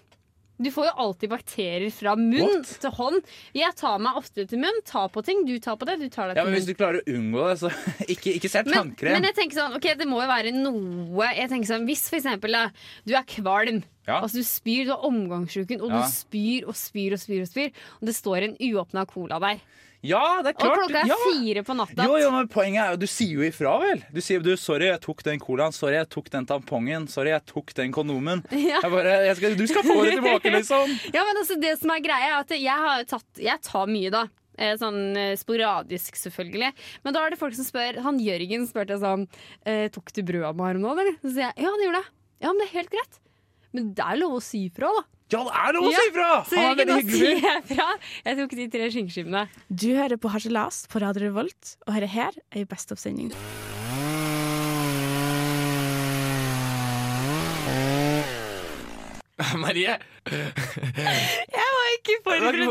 [0.62, 2.68] Du får jo alltid bakterier fra munn What?
[2.84, 3.24] til hånd.
[3.58, 6.30] Jeg tar meg ofte til munn, Ta på ting, du tar på det, du tar
[6.30, 7.72] deg Ja, til men Hvis du klarer å unngå det, så
[8.14, 9.16] ikke, ikke selv Men, tannkrem.
[9.18, 12.20] men jeg tenker sånn, ok, det må jo være noe Jeg tenker sånn, Hvis for
[12.22, 12.62] eksempel da,
[13.10, 14.20] du er kvalm, Ja.
[14.22, 16.04] altså du spyr, du har omgangssjuken, og Ja.
[16.06, 19.66] du spyr og spyr og spyr, og spyr, og det står en uåpna cola der.
[20.02, 20.72] Ja, det er klart.
[20.72, 21.18] Og klokka er ja.
[21.30, 22.06] fire på natta.
[22.10, 24.02] Jo, jo, men poenget er jo, du sier jo ifra, vel.
[24.10, 27.46] Du sier du, 'sorry, jeg tok den colaen', 'sorry, jeg tok den tampongen', 'sorry, jeg
[27.46, 28.42] tok den kondomen'.
[28.72, 28.80] Ja.
[28.82, 30.94] Jeg bare, jeg skal, du skal få det tilbake, liksom.
[31.14, 34.12] Ja, men altså, det som er greia, er at jeg har tatt Jeg tar mye,
[34.14, 34.26] da.
[34.58, 36.72] Eh, Sånn eh, sporadisk, selvfølgelig.
[37.06, 39.24] Men da er det folk som spør Han Jørgen spurte sånn
[39.66, 41.18] eh, Tok du brød av meg her om dagen, eller?
[41.24, 42.12] Så sier jeg ja, det gjorde jeg.
[42.42, 43.20] Ja, men det er helt greit.
[43.72, 45.06] Men det er lov å si fra, da.
[45.32, 46.30] Ja, det er lov å si ifra!
[46.50, 47.34] Så er Jørgen, veldig nå hyggelig.
[47.39, 47.88] si jeg fra.
[48.28, 49.44] Jeg tok de tre skinkeskivene.
[49.72, 53.32] Du hører på Harselas på Radio Revolt, og dette her er jo Best of-sending.
[59.58, 59.98] Marie,
[60.30, 61.61] Jeg
[62.12, 62.62] ikke forberedt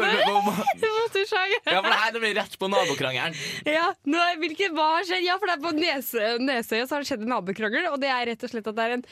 [1.70, 3.34] ja, for det her blir rett på nabokrangelen.
[3.68, 5.24] Ja, nå hvilket, hva har skjedd?
[5.26, 7.88] Ja, for det er på Nese, Nesøya så har det skjedd en nabokrangel.
[7.92, 9.04] Og det er rett og slett at det er en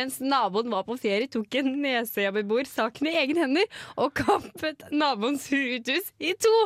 [0.00, 3.66] Mens naboen var på ferie, tok en Nesøya-beboer saken i egne hender
[4.00, 6.54] og kampet naboens uthus i to.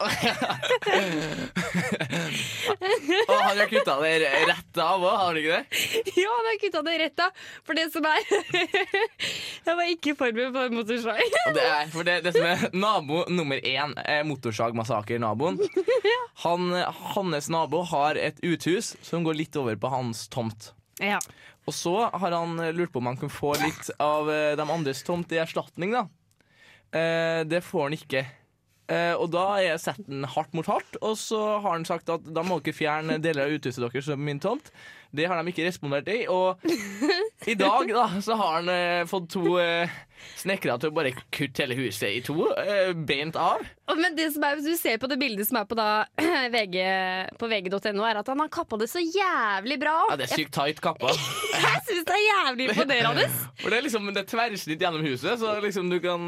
[3.25, 4.13] Og han har kutta det
[4.49, 5.65] rett av òg, har han ikke det?
[6.19, 7.45] Ja, han har kutta det rett av.
[7.67, 8.21] For det som er
[9.67, 11.23] Jeg var ikke forberedt på motorsag.
[11.57, 12.65] Det er, for det, det som er
[13.05, 15.59] nabo nummer én, er motorsagmassaker-naboen.
[16.45, 16.73] Han,
[17.15, 20.73] hans nabo har et uthus som går litt over på hans tomt.
[20.99, 21.21] Ja.
[21.65, 25.05] Og så har han lurt på om han kan få litt av eh, de andres
[25.07, 26.09] tomt i erstatning, da.
[26.91, 28.25] Eh, det får han ikke.
[28.85, 32.11] Eh, og da er jeg sett den hardt mot hardt, og så har han sagt
[32.13, 34.69] at da må dere fjerne deler av uthuset deres som min tomt.
[35.15, 36.61] Det har de ikke respondert i, og
[37.53, 39.95] i dag da, så har han eh, fått to uh,
[40.41, 43.65] snekkere til å bare kutte hele huset i to, eh, beint av.
[43.95, 46.07] Men det som er, hvis du ser på det bildet som er på, da,
[46.55, 46.79] VG,
[47.41, 49.97] på vg.no, er at han har kappa det så jævlig bra.
[50.13, 51.13] Ja, det er sykt tight kappa.
[51.65, 53.29] Jeg syns det er jævlig imponerende.
[53.63, 56.25] For det er liksom det er tverrsnitt gjennom huset, så liksom du kan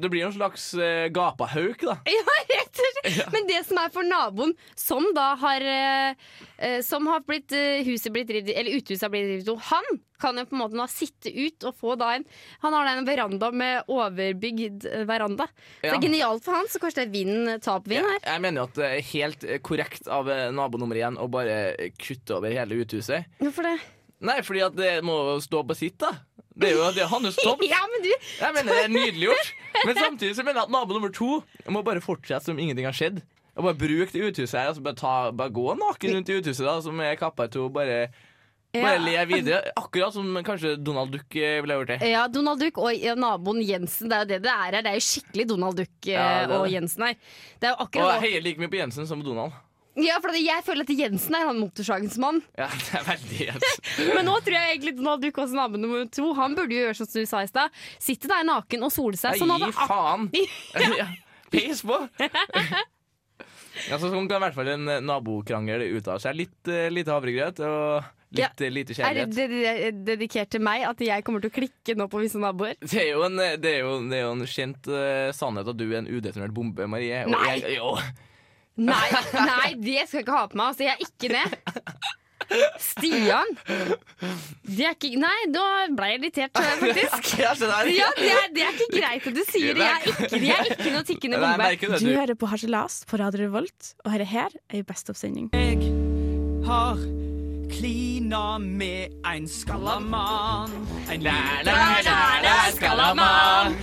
[0.00, 1.98] Det blir en slags uh, gapahauk, da.
[2.16, 3.32] Ja, rett og slett.
[3.32, 6.26] Men det som er for naboen, som da har eh,
[6.58, 10.38] eh, Som har blitt eh, huset blitt revet Eller uthuset har blitt revet Han kan
[10.38, 12.26] jo på en måte nå sitte ut og få da en
[12.64, 15.48] Han har da en veranda med overbygd eh, veranda.
[15.82, 15.90] Ja.
[15.90, 18.18] det er genialt for han, så kanskje det er vind, tap vind her.
[18.22, 21.28] Jeg mener jo at det er helt eh, korrekt av eh, nabo nummer én å
[21.30, 23.26] bare kutte over hele uthuset.
[23.42, 23.76] Hvorfor det?
[24.26, 26.14] Nei, fordi at det må stå på sitt, da.
[26.56, 27.64] Det er jo det hans tomt.
[27.68, 29.50] Ja, men du Jeg mener det er nydelig gjort.
[29.84, 32.96] Men samtidig så mener jeg at nabo nummer to må bare fortsette som ingenting har
[32.96, 33.20] skjedd.
[33.56, 34.70] Og bare Bruk det uthuset her.
[34.70, 37.68] Altså bare, ta, bare gå naken rundt i uthuset, da som er kappa i to.
[37.72, 38.06] Bare,
[38.84, 39.72] bare le videre.
[39.76, 42.00] Akkurat som kanskje Donald Duck eh, ville gjort det.
[42.12, 44.10] Ja, Donald Duck og naboen Jensen.
[44.10, 44.80] Det er jo det det er her.
[44.82, 46.58] Det er jo skikkelig Donald Duck eh, Ja, det er det.
[46.58, 47.22] og Jensen her.
[47.60, 49.62] Det er jo Og jeg heier like mye på Jensen som på Donald.
[49.96, 52.42] Ja, for jeg føler at Jensen er han motorsagens mann.
[52.58, 53.46] Ja, det er veldig.
[54.18, 56.32] Men nå tror jeg egentlig Donald Duck også nabo nummer to.
[56.36, 57.78] Han burde jo gjøre som du sa i stad.
[58.02, 59.40] Sitte der naken og sole seg.
[59.40, 60.28] Sånn Gi faen!
[60.96, 61.08] Ja,
[61.48, 61.96] Peis på!
[63.86, 66.36] Ja, så kan i hvert fall en eh, nabokrangel ut av seg.
[66.38, 71.24] Litt uh, lite havregrøt og litt ja, lite er det dedikert til meg at jeg
[71.26, 72.74] kommer til å klikke nå på visse naboer?
[72.82, 75.70] Det er jo en, eh, det er jo, det er jo en kjent uh, sannhet
[75.70, 77.22] at du er en udetonert bombe, Marie.
[77.26, 77.56] Og Nei.
[77.60, 77.94] Jeg, jo.
[78.76, 80.72] Nei, nei, det skal jeg ikke ha på meg.
[80.74, 81.44] Altså, jeg er ikke det.
[82.78, 83.48] Stian.
[84.62, 85.64] Det er ikke Nei, nå
[85.96, 87.32] ble jeg irritert, faktisk.
[87.42, 87.70] Ja, det
[88.30, 89.86] er, det er ikke greit at du sier det.
[89.86, 91.70] Jeg er ikke, jeg er ikke noe tikkende bombe.
[91.86, 92.12] Du du.
[92.12, 95.50] hører på Harselas på Radio Revolt, og dette her er Best of-sending.
[96.66, 97.25] har
[97.70, 100.70] klina med ein skallamann.
[101.10, 101.32] En La,
[101.64, 101.72] la,
[102.04, 103.76] la, la, skallamann.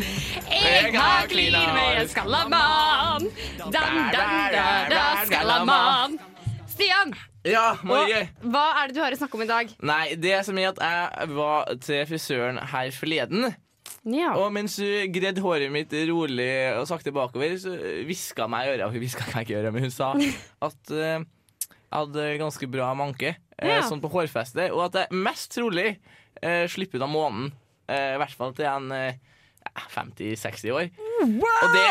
[0.49, 3.27] Jeg har klin med en skallamann.
[3.59, 6.17] Dam-dam-da-da, skallamann.
[6.73, 7.13] Stian,
[7.45, 8.29] Ja, Marie.
[8.41, 9.73] hva er det du har å snakke om i dag?
[9.83, 13.51] Nei, det som er at jeg var til frisøren her forleden.
[14.07, 14.33] Ja.
[14.39, 17.75] Og mens hun gredde håret mitt rolig og sakte bakover, så
[18.07, 18.89] hviska meg i øret.
[18.95, 20.13] Hun hviska meg ikke i øret, men hun sa
[20.69, 21.25] at jeg
[21.93, 23.81] hadde ganske bra manke, eh, Ja.
[23.87, 25.97] sånn på hårfestet, og at jeg mest trolig
[26.43, 27.51] uh, slipper ut av månen.
[27.87, 29.13] eh, I hvert fall til en eh,
[29.93, 30.89] 50-60 år.
[31.23, 31.85] Og det,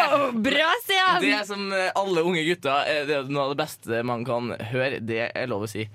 [0.44, 1.22] Bra, Stian!
[1.24, 4.50] det som eh, alle unge gutter eh, Det er noe av det beste man kan
[4.72, 5.00] høre.
[5.00, 5.86] Det er lov å si.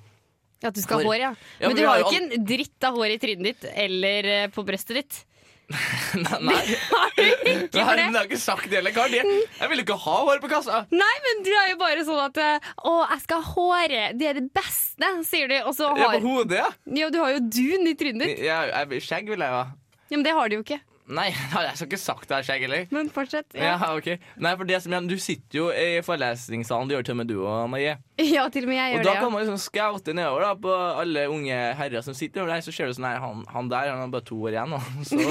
[0.65, 1.31] At du skal ha hår, ja.
[1.61, 4.47] Ja, Men du har jo ikke en dritt av hår i trynet ditt eller eh,
[4.49, 5.19] på brøstet ditt.
[5.67, 6.59] Nei, nei.
[6.91, 7.83] Har du ikke det?
[7.83, 8.95] har ikke sagt det heller.
[9.11, 10.83] Jeg, vil ikke ha hår på kassa.
[10.95, 14.19] Nei, men du er jo bare sånn at eh, Å, jeg skal ha håret.
[14.19, 15.57] Det er det beste, sier du.
[15.65, 16.69] Og så har Ja, på hodet, ja.
[17.03, 18.45] Ja, du har jo dun i trynet ditt.
[18.47, 19.65] Ja, jeg, skjegg vil jeg ha.
[20.07, 20.79] Ja, men det har du jo ikke.
[21.17, 22.81] Nei, jeg skal ikke sagt det skjegg, heller.
[22.91, 23.53] Men fortsett.
[23.55, 23.77] Ja.
[23.79, 24.07] Ja, ok
[24.43, 27.29] Nei, for det som jeg, Du sitter jo i forelesningssalen, du gjør til og med
[27.31, 27.93] du og Marie.
[28.35, 30.49] ja til og med jeg gjør Og gjør da kan man liksom scoute nedover da
[30.67, 30.73] på
[31.05, 32.65] alle unge herrer som sitter over der.
[32.65, 34.89] Så ser du sånn her, han, han der han har bare to år igjen, og
[35.11, 35.21] så,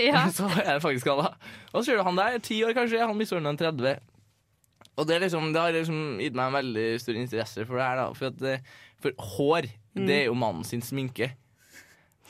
[0.00, 0.24] Ja.
[0.34, 1.30] så er det faktisk han da.
[1.70, 3.94] Og så ser du han der, ti år kanskje, han mister en 30.
[4.98, 8.00] Og det, liksom, det har liksom gitt meg en veldig stor interesse for det her.
[8.02, 8.08] Da.
[8.18, 8.66] For, at, eh,
[9.00, 10.06] for hår, Mm.
[10.08, 11.26] det er jo mannen sin sminke.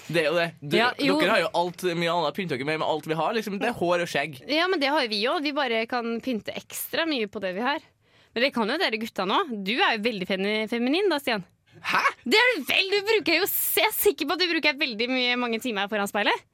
[0.08, 0.46] Det er jo det.
[0.60, 1.18] Du, Ja, jo.
[1.20, 3.68] Dere har jo alt mye annet pynter dere med, med alt vi har, liksom, det
[3.70, 4.40] er hår og skjegg.
[4.50, 5.42] Ja, men det har jo vi òg.
[5.46, 7.78] Vi bare kan pynte ekstra mye på det vi har.
[8.34, 9.42] Men det kan jo dere gutta nå.
[9.62, 11.44] Du er jo veldig femi- feminin da, Stian.
[11.82, 12.00] Hæ?
[12.24, 12.90] Det er du vel!
[12.92, 16.08] Du bruker jo Jeg er sikker på at du bruker veldig mye, mange timer foran
[16.10, 16.44] speilet.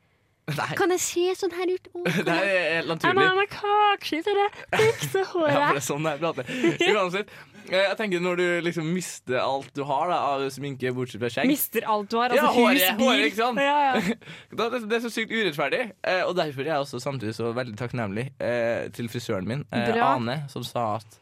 [0.49, 0.71] Nei.
[0.79, 1.89] Kan jeg se sånn her ut?
[1.93, 3.51] Å, Det er helt Jeg må ha naturlig.
[3.53, 6.53] kake å fikse Ja, for det er sånn jeg prater.
[6.95, 7.33] Uansett,
[7.69, 11.31] eh, jeg tenker når du liksom mister alt du har da, av sminke, bortsett fra
[11.35, 12.33] skjegg Mister alt du har.
[12.33, 13.07] Ja, Altså håret, hus, bil.
[13.11, 13.61] håret, ikke sant?
[13.61, 14.19] Ja, ja.
[14.59, 15.83] Det, det er så sykt urettferdig.
[16.03, 19.91] Eh, og derfor er jeg også samtidig så veldig takknemlig eh, til frisøren min, eh,
[19.93, 20.15] Bra.
[20.17, 21.21] Ane, som sa at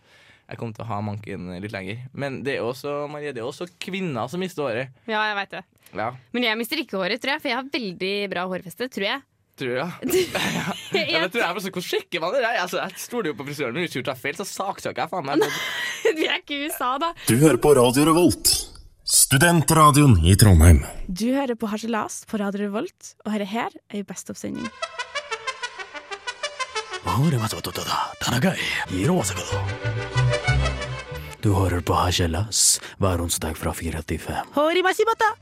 [0.48, 2.04] jeg kommer til å ha manken litt lenger.
[2.14, 4.92] Men det er også, Marie, det er også kvinner som mister håret.
[5.10, 5.64] ja, jeg veit det.
[5.96, 8.88] Ja, Men jeg mister ikke håret, tror jeg, for jeg har veldig bra hårfeste.
[8.92, 9.22] Tror jeg.
[9.56, 9.88] tror jeg.
[10.12, 13.46] Ja, det tror jeg altså, Hvordan sjekker man det Jeg, Altså, jeg stoler jo på
[13.48, 13.86] frisøren min.
[13.86, 15.46] Hvis hun tar feil, så saksøker jeg faen meg.
[16.16, 17.12] Vi er ikke i USA, da.
[17.30, 18.52] Du hører på Radio Revolt,
[19.06, 20.82] studentradioen i Trondheim.
[21.08, 25.05] Du hører på Harselas på Radio Revolt, og dette her er ei
[27.16, 29.46] Best of-sending.
[31.40, 34.52] Du hører på Hasjelas hver onsdag fra 4 til 5.
[34.56, 35.32] Hori masibata!